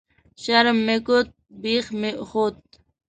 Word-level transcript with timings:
شرم 0.41 0.77
مې 0.85 0.95
کوت، 1.05 1.27
بيخ 1.61 1.85
مې 1.99 2.11
خوت 2.29 2.57